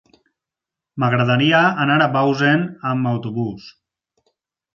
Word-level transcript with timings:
M'agradaria 1.03 1.59
anar 1.83 1.99
a 2.07 2.07
Bausen 2.15 2.65
amb 2.93 3.11
autobús. 3.13 3.71